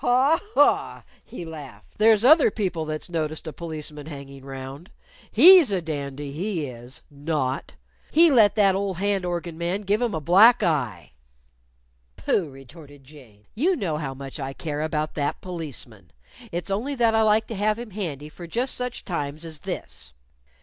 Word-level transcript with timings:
"Haw! 0.03 0.39
Haw!" 0.55 1.03
he 1.23 1.45
laughed. 1.45 1.93
"There's 1.99 2.25
other 2.25 2.49
people 2.49 2.85
that's 2.85 3.07
noticed 3.07 3.45
a 3.45 3.53
policeman 3.53 4.07
hangin' 4.07 4.43
round. 4.43 4.89
He's 5.31 5.71
a 5.71 5.79
dandy, 5.79 6.31
he 6.31 6.65
is! 6.65 7.03
not. 7.11 7.75
He 8.11 8.31
let 8.31 8.55
that 8.55 8.73
old 8.73 8.97
hand 8.97 9.25
organ 9.25 9.59
man 9.59 9.81
give 9.83 10.01
him 10.01 10.15
a 10.15 10.19
black 10.19 10.63
eye." 10.63 11.11
"Pooh!" 12.17 12.49
retorted 12.49 13.03
Jane. 13.03 13.45
"You 13.53 13.75
know 13.75 13.97
how 13.97 14.15
much 14.15 14.39
I 14.39 14.53
care 14.53 14.81
about 14.81 15.13
that 15.13 15.39
policeman! 15.39 16.09
It's 16.51 16.71
only 16.71 16.95
that 16.95 17.13
I 17.13 17.21
like 17.21 17.45
to 17.45 17.55
have 17.55 17.77
him 17.77 17.91
handy 17.91 18.27
for 18.27 18.47
just 18.47 18.73
such 18.73 19.05
times 19.05 19.45
as 19.45 19.59
this." 19.59 20.13